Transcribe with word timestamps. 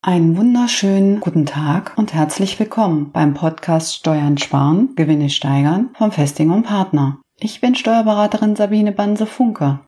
Einen 0.00 0.36
wunderschönen 0.36 1.18
guten 1.18 1.44
Tag 1.44 1.94
und 1.96 2.14
herzlich 2.14 2.56
willkommen 2.60 3.10
beim 3.10 3.34
Podcast 3.34 3.96
Steuern 3.96 4.38
sparen, 4.38 4.94
Gewinne 4.94 5.28
steigern 5.28 5.90
vom 5.94 6.12
Festing 6.12 6.50
und 6.50 6.62
Partner. 6.62 7.20
Ich 7.40 7.60
bin 7.60 7.74
Steuerberaterin 7.74 8.54
Sabine 8.54 8.92
Banse-Funke. 8.92 9.80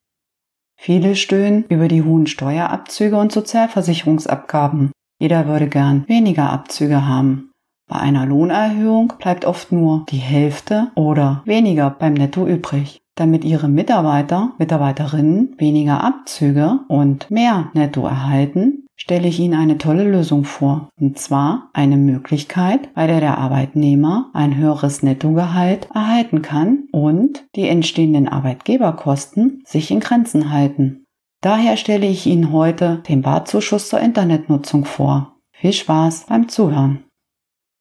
Viele 0.77 1.15
stöhnen 1.15 1.65
über 1.69 1.87
die 1.87 2.03
hohen 2.03 2.27
Steuerabzüge 2.27 3.17
und 3.17 3.31
Sozialversicherungsabgaben. 3.31 4.91
Jeder 5.21 5.47
würde 5.47 5.69
gern 5.69 6.09
weniger 6.09 6.51
Abzüge 6.51 7.07
haben. 7.07 7.53
Bei 7.89 8.01
einer 8.01 8.27
Lohnerhöhung 8.27 9.13
bleibt 9.17 9.45
oft 9.45 9.71
nur 9.71 10.07
die 10.09 10.17
Hälfte 10.17 10.91
oder 10.97 11.43
weniger 11.45 11.89
beim 11.89 12.15
Netto 12.15 12.49
übrig. 12.49 13.01
Damit 13.15 13.45
Ihre 13.45 13.69
Mitarbeiter, 13.69 14.55
Mitarbeiterinnen 14.59 15.55
weniger 15.59 16.03
Abzüge 16.03 16.81
und 16.89 17.31
mehr 17.31 17.71
Netto 17.75 18.07
erhalten, 18.07 18.80
stelle 19.01 19.29
ich 19.29 19.41
Ihnen 19.41 19.59
eine 19.59 19.79
tolle 19.79 20.05
Lösung 20.05 20.45
vor. 20.45 20.91
Und 21.01 21.19
zwar 21.19 21.71
eine 21.73 21.97
Möglichkeit, 21.97 22.93
bei 22.95 23.07
der 23.07 23.21
der 23.21 23.39
Arbeitnehmer 23.39 24.31
ein 24.35 24.57
höheres 24.57 25.03
Nettogehalt 25.03 25.89
erhalten 25.95 26.43
kann 26.43 26.85
und 26.93 27.47
die 27.57 27.67
entstehenden 27.67 28.29
Arbeitgeberkosten 28.29 29.63
sich 29.65 29.91
in 29.91 30.01
Grenzen 30.01 30.53
halten. 30.53 31.07
Daher 31.41 31.79
stelle 31.79 32.07
ich 32.07 32.27
Ihnen 32.27 32.53
heute 32.53 33.03
den 33.09 33.23
Barzuschuss 33.23 33.89
zur 33.89 34.01
Internetnutzung 34.01 34.85
vor. 34.85 35.37
Viel 35.53 35.73
Spaß 35.73 36.27
beim 36.29 36.49
Zuhören. 36.49 37.05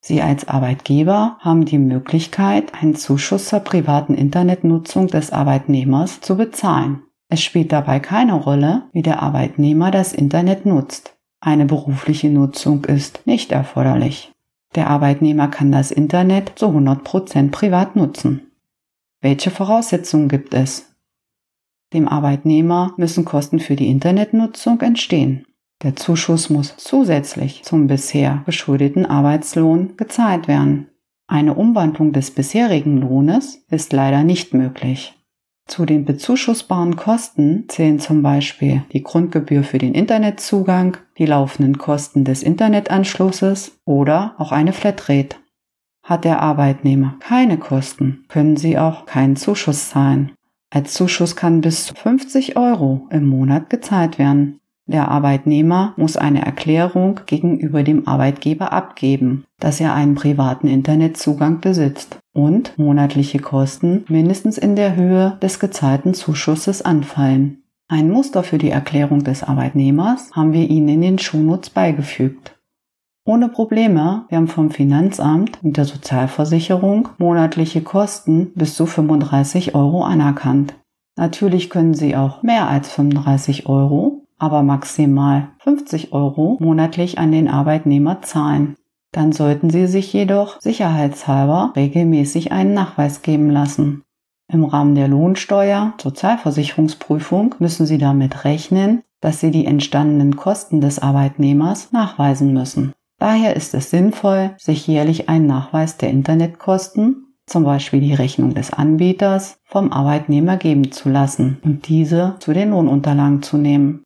Sie 0.01 0.21
als 0.21 0.47
Arbeitgeber 0.47 1.37
haben 1.41 1.65
die 1.65 1.79
Möglichkeit, 1.79 2.73
einen 2.81 2.95
Zuschuss 2.95 3.49
zur 3.49 3.59
privaten 3.59 4.13
Internetnutzung 4.13 5.07
des 5.07 5.33
Arbeitnehmers 5.33 6.21
zu 6.21 6.37
bezahlen. 6.37 7.03
Es 7.29 7.41
spielt 7.43 7.71
dabei 7.71 7.99
keine 7.99 8.33
Rolle, 8.33 8.83
wie 8.91 9.03
der 9.03 9.21
Arbeitnehmer 9.21 9.91
das 9.91 10.13
Internet 10.13 10.65
nutzt. 10.65 11.15
Eine 11.39 11.65
berufliche 11.65 12.29
Nutzung 12.29 12.83
ist 12.85 13.25
nicht 13.25 13.51
erforderlich. 13.51 14.33
Der 14.75 14.87
Arbeitnehmer 14.89 15.47
kann 15.47 15.71
das 15.71 15.91
Internet 15.91 16.53
zu 16.55 16.67
100% 16.67 17.51
privat 17.51 17.95
nutzen. 17.95 18.51
Welche 19.21 19.51
Voraussetzungen 19.51 20.27
gibt 20.27 20.53
es? 20.53 20.95
Dem 21.93 22.07
Arbeitnehmer 22.07 22.93
müssen 22.97 23.25
Kosten 23.25 23.59
für 23.59 23.75
die 23.75 23.89
Internetnutzung 23.89 24.81
entstehen. 24.81 25.45
Der 25.81 25.95
Zuschuss 25.95 26.49
muss 26.49 26.75
zusätzlich 26.77 27.63
zum 27.63 27.87
bisher 27.87 28.43
geschuldeten 28.45 29.05
Arbeitslohn 29.05 29.97
gezahlt 29.97 30.47
werden. 30.47 30.87
Eine 31.27 31.53
Umwandlung 31.53 32.11
des 32.11 32.31
bisherigen 32.31 32.97
Lohnes 32.97 33.63
ist 33.69 33.93
leider 33.93 34.23
nicht 34.23 34.53
möglich. 34.53 35.18
Zu 35.69 35.85
den 35.85 36.03
bezuschussbaren 36.03 36.95
Kosten 36.95 37.65
zählen 37.67 37.99
zum 37.99 38.23
Beispiel 38.23 38.81
die 38.91 39.03
Grundgebühr 39.03 39.63
für 39.63 39.77
den 39.77 39.93
Internetzugang, 39.93 40.97
die 41.19 41.27
laufenden 41.27 41.77
Kosten 41.77 42.25
des 42.25 42.41
Internetanschlusses 42.41 43.79
oder 43.85 44.33
auch 44.39 44.51
eine 44.51 44.73
Flatrate. 44.73 45.37
Hat 46.01 46.25
der 46.25 46.41
Arbeitnehmer 46.41 47.17
keine 47.19 47.59
Kosten, 47.59 48.25
können 48.29 48.57
Sie 48.57 48.79
auch 48.79 49.05
keinen 49.05 49.35
Zuschuss 49.35 49.91
zahlen. 49.91 50.31
Als 50.71 50.93
Zuschuss 50.95 51.35
kann 51.35 51.61
bis 51.61 51.85
zu 51.85 51.93
50 51.93 52.57
Euro 52.57 53.07
im 53.11 53.27
Monat 53.27 53.69
gezahlt 53.69 54.17
werden. 54.17 54.58
Der 54.89 55.09
Arbeitnehmer 55.09 55.93
muss 55.97 56.17
eine 56.17 56.43
Erklärung 56.43 57.19
gegenüber 57.27 57.83
dem 57.83 58.07
Arbeitgeber 58.07 58.73
abgeben, 58.73 59.45
dass 59.59 59.79
er 59.79 59.93
einen 59.93 60.15
privaten 60.15 60.67
Internetzugang 60.67 61.61
besitzt 61.61 62.17
und 62.33 62.75
monatliche 62.79 63.37
Kosten 63.37 64.03
mindestens 64.09 64.57
in 64.57 64.75
der 64.75 64.95
Höhe 64.95 65.37
des 65.43 65.59
gezahlten 65.59 66.15
Zuschusses 66.15 66.81
anfallen. 66.81 67.61
Ein 67.87 68.09
Muster 68.09 68.41
für 68.41 68.57
die 68.57 68.71
Erklärung 68.71 69.23
des 69.23 69.43
Arbeitnehmers 69.43 70.31
haben 70.31 70.53
wir 70.53 70.67
Ihnen 70.67 70.89
in 70.89 71.01
den 71.01 71.19
Shownotes 71.19 71.69
beigefügt. 71.69 72.59
Ohne 73.25 73.49
Probleme 73.49 74.25
werden 74.29 74.47
vom 74.47 74.71
Finanzamt 74.71 75.59
und 75.61 75.77
der 75.77 75.85
Sozialversicherung 75.85 77.09
monatliche 77.19 77.81
Kosten 77.81 78.53
bis 78.55 78.73
zu 78.73 78.87
35 78.87 79.75
Euro 79.75 80.03
anerkannt. 80.03 80.73
Natürlich 81.15 81.69
können 81.69 81.93
Sie 81.93 82.15
auch 82.15 82.41
mehr 82.41 82.67
als 82.67 82.91
35 82.91 83.67
Euro 83.67 84.18
aber 84.39 84.63
maximal 84.63 85.49
50 85.59 86.13
Euro 86.13 86.57
monatlich 86.59 87.19
an 87.19 87.31
den 87.31 87.47
Arbeitnehmer 87.47 88.21
zahlen. 88.21 88.75
Dann 89.11 89.31
sollten 89.31 89.69
Sie 89.69 89.87
sich 89.87 90.11
jedoch 90.13 90.59
sicherheitshalber 90.61 91.73
regelmäßig 91.75 92.51
einen 92.51 92.73
Nachweis 92.73 93.21
geben 93.21 93.49
lassen. 93.49 94.03
Im 94.51 94.63
Rahmen 94.63 94.95
der 94.95 95.07
Lohnsteuer 95.07 95.93
Sozialversicherungsprüfung 96.01 97.55
müssen 97.59 97.85
Sie 97.85 97.97
damit 97.97 98.45
rechnen, 98.45 99.03
dass 99.21 99.39
Sie 99.39 99.51
die 99.51 99.65
entstandenen 99.65 100.35
Kosten 100.35 100.81
des 100.81 100.99
Arbeitnehmers 100.99 101.91
nachweisen 101.91 102.53
müssen. 102.53 102.93
Daher 103.19 103.55
ist 103.55 103.73
es 103.73 103.89
sinnvoll, 103.89 104.51
sich 104.57 104.87
jährlich 104.87 105.27
einen 105.27 105.45
Nachweis 105.45 105.97
der 105.97 106.09
Internetkosten, 106.09 107.35
zum 107.45 107.63
Beispiel 107.63 107.99
die 107.99 108.13
Rechnung 108.13 108.53
des 108.53 108.71
Anbieters, 108.71 109.59
vom 109.65 109.91
Arbeitnehmer 109.91 110.55
geben 110.57 110.91
zu 110.91 111.09
lassen 111.09 111.57
und 111.63 111.87
diese 111.89 112.35
zu 112.39 112.53
den 112.53 112.71
Lohnunterlagen 112.71 113.41
zu 113.41 113.57
nehmen. 113.57 114.03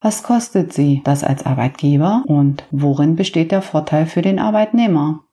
Was 0.00 0.22
kostet 0.22 0.72
sie 0.72 1.02
das 1.04 1.24
als 1.24 1.44
Arbeitgeber 1.44 2.22
und 2.26 2.64
worin 2.70 3.16
besteht 3.16 3.50
der 3.50 3.62
Vorteil 3.62 4.06
für 4.06 4.22
den 4.22 4.38
Arbeitnehmer? 4.38 5.24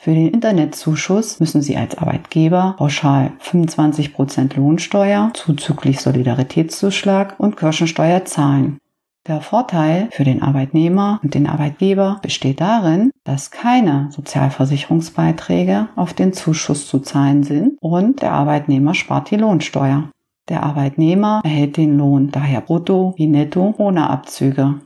Für 0.00 0.14
den 0.14 0.28
Internetzuschuss 0.28 1.40
müssen 1.40 1.60
Sie 1.60 1.76
als 1.76 1.98
Arbeitgeber 1.98 2.74
pauschal 2.78 3.32
25% 3.40 4.56
Lohnsteuer 4.56 5.32
zuzüglich 5.34 6.00
Solidaritätszuschlag 6.00 7.34
und 7.38 7.56
Kirchensteuer 7.56 8.24
zahlen. 8.24 8.78
Der 9.26 9.40
Vorteil 9.40 10.08
für 10.10 10.24
den 10.24 10.42
Arbeitnehmer 10.42 11.20
und 11.22 11.34
den 11.34 11.46
Arbeitgeber 11.46 12.18
besteht 12.22 12.60
darin, 12.60 13.10
dass 13.24 13.50
keine 13.50 14.08
Sozialversicherungsbeiträge 14.10 15.88
auf 15.96 16.14
den 16.14 16.32
Zuschuss 16.32 16.86
zu 16.86 17.00
zahlen 17.00 17.42
sind 17.42 17.76
und 17.80 18.22
der 18.22 18.32
Arbeitnehmer 18.32 18.94
spart 18.94 19.30
die 19.30 19.36
Lohnsteuer. 19.36 20.10
Der 20.48 20.62
Arbeitnehmer 20.62 21.40
erhält 21.44 21.76
den 21.76 21.98
Lohn 21.98 22.30
daher 22.30 22.62
brutto 22.62 23.14
wie 23.16 23.26
netto 23.26 23.74
ohne 23.76 24.08
Abzüge. 24.08 24.80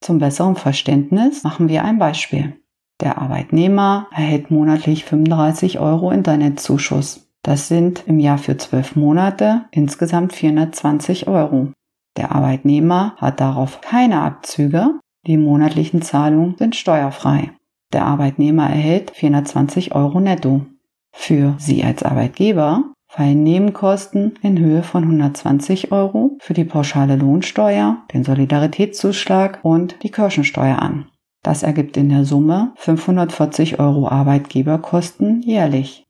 Zum 0.00 0.18
besseren 0.18 0.56
Verständnis 0.56 1.42
machen 1.42 1.68
wir 1.68 1.84
ein 1.84 1.98
Beispiel. 1.98 2.60
Der 3.00 3.18
Arbeitnehmer 3.18 4.08
erhält 4.12 4.50
monatlich 4.50 5.04
35 5.04 5.78
Euro 5.80 6.10
Internetzuschuss. 6.10 7.28
Das 7.42 7.68
sind 7.68 8.04
im 8.06 8.18
Jahr 8.18 8.38
für 8.38 8.56
zwölf 8.56 8.96
Monate 8.96 9.64
insgesamt 9.70 10.34
420 10.34 11.26
Euro. 11.26 11.72
Der 12.16 12.32
Arbeitnehmer 12.32 13.14
hat 13.16 13.40
darauf 13.40 13.80
keine 13.80 14.20
Abzüge. 14.20 15.00
Die 15.26 15.36
monatlichen 15.36 16.02
Zahlungen 16.02 16.56
sind 16.58 16.76
steuerfrei. 16.76 17.52
Der 17.92 18.04
Arbeitnehmer 18.04 18.68
erhält 18.68 19.10
420 19.12 19.94
Euro 19.94 20.20
netto. 20.20 20.66
Für 21.12 21.54
Sie 21.58 21.82
als 21.82 22.02
Arbeitgeber 22.02 22.89
fallen 23.10 23.42
Nebenkosten 23.42 24.34
in 24.40 24.56
Höhe 24.56 24.84
von 24.84 25.02
120 25.02 25.90
Euro 25.90 26.36
für 26.38 26.54
die 26.54 26.64
pauschale 26.64 27.16
Lohnsteuer, 27.16 28.04
den 28.14 28.22
Solidaritätszuschlag 28.22 29.58
und 29.62 29.96
die 30.04 30.12
Kirchensteuer 30.12 30.78
an. 30.78 31.06
Das 31.42 31.64
ergibt 31.64 31.96
in 31.96 32.08
der 32.08 32.24
Summe 32.24 32.72
540 32.76 33.80
Euro 33.80 34.06
Arbeitgeberkosten 34.06 35.42
jährlich. 35.42 36.06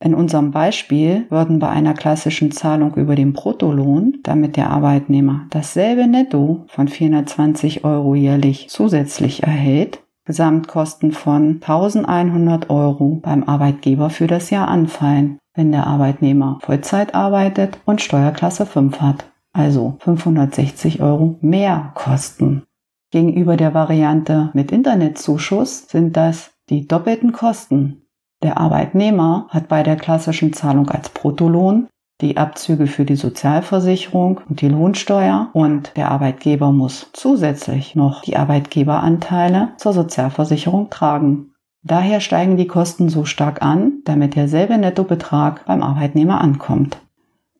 In 0.00 0.14
unserem 0.14 0.50
Beispiel 0.50 1.24
würden 1.30 1.60
bei 1.60 1.70
einer 1.70 1.94
klassischen 1.94 2.50
Zahlung 2.50 2.94
über 2.96 3.14
den 3.14 3.32
Bruttolohn, 3.32 4.18
damit 4.22 4.56
der 4.58 4.68
Arbeitnehmer 4.68 5.46
dasselbe 5.48 6.06
Netto 6.06 6.66
von 6.66 6.88
420 6.88 7.84
Euro 7.84 8.14
jährlich 8.14 8.68
zusätzlich 8.68 9.44
erhält, 9.44 10.02
Gesamtkosten 10.26 11.12
von 11.12 11.60
1100 11.62 12.68
Euro 12.68 13.20
beim 13.22 13.44
Arbeitgeber 13.44 14.10
für 14.10 14.26
das 14.26 14.50
Jahr 14.50 14.68
anfallen, 14.68 15.38
wenn 15.54 15.72
der 15.72 15.86
Arbeitnehmer 15.86 16.58
Vollzeit 16.62 17.14
arbeitet 17.14 17.78
und 17.84 18.00
Steuerklasse 18.00 18.66
5 18.66 19.00
hat, 19.00 19.26
also 19.52 19.96
560 20.00 21.00
Euro 21.00 21.38
mehr 21.40 21.92
Kosten. 21.94 22.64
Gegenüber 23.10 23.56
der 23.56 23.74
Variante 23.74 24.50
mit 24.54 24.72
Internetzuschuss 24.72 25.88
sind 25.88 26.16
das 26.16 26.52
die 26.68 26.88
doppelten 26.88 27.32
Kosten. 27.32 28.02
Der 28.42 28.58
Arbeitnehmer 28.58 29.46
hat 29.50 29.68
bei 29.68 29.82
der 29.82 29.96
klassischen 29.96 30.52
Zahlung 30.52 30.90
als 30.90 31.08
Bruttolohn 31.10 31.88
die 32.20 32.36
Abzüge 32.36 32.86
für 32.86 33.04
die 33.04 33.16
Sozialversicherung 33.16 34.40
und 34.48 34.60
die 34.60 34.68
Lohnsteuer 34.68 35.50
und 35.52 35.96
der 35.96 36.10
Arbeitgeber 36.10 36.72
muss 36.72 37.10
zusätzlich 37.12 37.94
noch 37.94 38.22
die 38.22 38.36
Arbeitgeberanteile 38.36 39.72
zur 39.76 39.92
Sozialversicherung 39.92 40.90
tragen. 40.90 41.53
Daher 41.84 42.20
steigen 42.20 42.56
die 42.56 42.66
Kosten 42.66 43.10
so 43.10 43.26
stark 43.26 43.62
an, 43.62 44.00
damit 44.04 44.36
derselbe 44.36 44.78
Nettobetrag 44.78 45.66
beim 45.66 45.82
Arbeitnehmer 45.82 46.40
ankommt. 46.40 46.96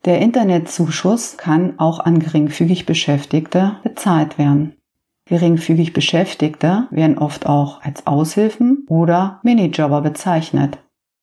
Der 0.07 0.21
Internetzuschuss 0.21 1.37
kann 1.37 1.79
auch 1.79 2.01
an 2.01 2.19
geringfügig 2.19 2.87
Beschäftigte 2.87 3.77
bezahlt 3.83 4.39
werden. 4.39 4.75
Geringfügig 5.27 5.93
Beschäftigte 5.93 6.87
werden 6.91 7.17
oft 7.17 7.47
auch 7.47 7.83
als 7.83 8.07
Aushilfen 8.07 8.87
oder 8.89 9.41
Minijobber 9.43 10.03
bezeichnet. 10.03 10.79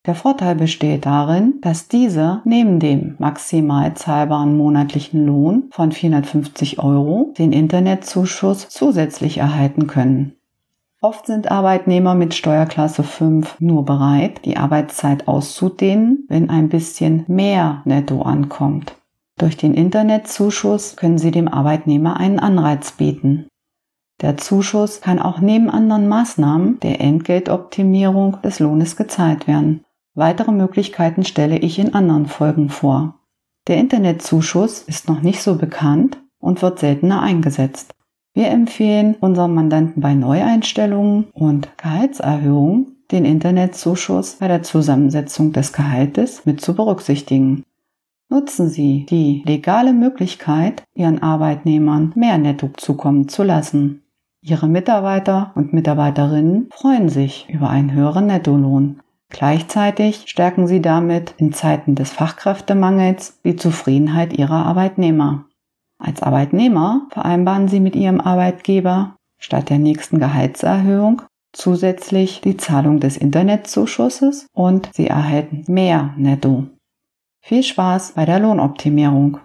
Der 0.07 0.15
Vorteil 0.15 0.56
besteht 0.56 1.06
darin, 1.06 1.56
dass 1.62 1.88
diese 1.88 2.42
neben 2.44 2.80
dem 2.80 3.15
maximal 3.19 3.94
zahlbaren 3.94 4.57
monatlichen 4.57 5.25
Lohn 5.27 5.65
von 5.69 5.92
450 5.92 6.80
Euro 6.80 7.33
den 7.38 7.51
Internetzuschuss 7.51 8.69
zusätzlich 8.69 9.38
erhalten 9.38 9.86
können. 9.86 10.33
Oft 11.03 11.25
sind 11.25 11.50
Arbeitnehmer 11.50 12.13
mit 12.13 12.36
Steuerklasse 12.36 13.01
5 13.01 13.59
nur 13.59 13.86
bereit, 13.86 14.45
die 14.45 14.57
Arbeitszeit 14.57 15.27
auszudehnen, 15.27 16.25
wenn 16.27 16.51
ein 16.51 16.69
bisschen 16.69 17.25
mehr 17.27 17.81
netto 17.86 18.21
ankommt. 18.21 18.95
Durch 19.39 19.57
den 19.57 19.74
Internetzuschuss 19.74 20.98
können 20.98 21.18
Sie 21.18 21.31
dem 21.31 21.48
Arbeitnehmer 21.48 22.18
einen 22.18 22.38
Anreiz 22.38 22.92
bieten. 22.92 23.48
Der 24.21 24.38
Zuschuss 24.38 25.01
kann 25.01 25.18
auch 25.18 25.39
neben 25.39 25.71
anderen 25.71 26.07
Maßnahmen 26.07 26.80
der 26.81 27.01
Entgeltoptimierung 27.01 28.39
des 28.44 28.59
Lohnes 28.59 28.95
gezahlt 28.95 29.48
werden. 29.48 29.83
Weitere 30.13 30.51
Möglichkeiten 30.51 31.25
stelle 31.25 31.57
ich 31.57 31.80
in 31.80 31.95
anderen 31.95 32.27
Folgen 32.27 32.69
vor. 32.69 33.15
Der 33.68 33.77
Internetzuschuss 33.77 34.83
ist 34.83 35.09
noch 35.09 35.24
nicht 35.24 35.42
so 35.42 35.56
bekannt 35.56 36.21
und 36.38 36.62
wird 36.62 36.77
seltener 36.77 37.24
eingesetzt. 37.24 37.95
Wir 38.33 38.47
empfehlen 38.47 39.15
unseren 39.19 39.53
Mandanten 39.53 40.01
bei 40.01 40.13
Neueinstellungen 40.13 41.25
und 41.33 41.69
Gehaltserhöhungen 41.77 42.95
den 43.11 43.25
Internetzuschuss 43.25 44.37
bei 44.39 44.47
der 44.47 44.63
Zusammensetzung 44.63 45.51
des 45.51 45.73
Gehaltes 45.73 46.45
mit 46.45 46.61
zu 46.61 46.75
berücksichtigen. 46.75 47.63
Nutzen 48.29 48.69
Sie 48.69 49.05
die 49.09 49.43
legale 49.45 49.91
Möglichkeit, 49.91 50.83
Ihren 50.93 51.21
Arbeitnehmern 51.21 52.13
mehr 52.15 52.37
Netto 52.37 52.69
zukommen 52.77 53.27
zu 53.27 53.43
lassen. 53.43 54.03
Ihre 54.41 54.69
Mitarbeiter 54.69 55.51
und 55.55 55.73
Mitarbeiterinnen 55.73 56.69
freuen 56.71 57.09
sich 57.09 57.47
über 57.49 57.69
einen 57.69 57.91
höheren 57.91 58.27
Nettolohn. 58.27 59.01
Gleichzeitig 59.29 60.23
stärken 60.27 60.67
Sie 60.67 60.81
damit 60.81 61.35
in 61.37 61.51
Zeiten 61.51 61.95
des 61.95 62.11
Fachkräftemangels 62.11 63.39
die 63.43 63.57
Zufriedenheit 63.57 64.33
Ihrer 64.33 64.65
Arbeitnehmer. 64.65 65.45
Als 66.01 66.24
Arbeitnehmer 66.24 67.07
vereinbaren 67.12 67.68
Sie 67.68 67.80
mit 67.80 67.95
Ihrem 67.95 68.19
Arbeitgeber 68.19 69.15
statt 69.38 69.69
der 69.69 69.80
nächsten 69.80 70.19
Gehaltserhöhung 70.19 71.21
zusätzlich 71.53 72.42
die 72.42 72.57
Zahlung 72.57 73.00
des 73.00 73.18
Internetzuschusses 73.18 74.48
und 74.53 74.89
Sie 74.94 75.07
erhalten 75.07 75.63
mehr 75.68 76.13
Netto. 76.18 76.68
Viel 77.44 77.63
Spaß 77.63 78.13
bei 78.13 78.25
der 78.25 78.39
Lohnoptimierung. 78.39 79.39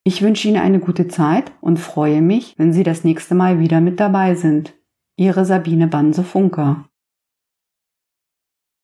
Ich 0.05 0.23
wünsche 0.23 0.49
Ihnen 0.49 0.57
eine 0.57 0.79
gute 0.79 1.07
Zeit 1.07 1.53
und 1.61 1.79
freue 1.79 2.23
mich, 2.23 2.55
wenn 2.57 2.73
Sie 2.73 2.85
das 2.85 3.05
nächste 3.05 3.35
Mal 3.35 3.61
wieder 3.61 3.83
mit 3.83 4.01
dabei 4.01 4.37
sind. 4.37 4.73
Ihre 5.19 5.45
Sabine 5.45 5.87
Banse-Funker. 5.87 6.89